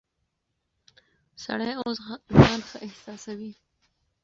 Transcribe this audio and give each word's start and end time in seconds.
سړی 1.43 1.71
اوس 1.81 1.97
ځان 2.41 2.59
ښه 2.69 2.77
احساسوي. 2.87 3.51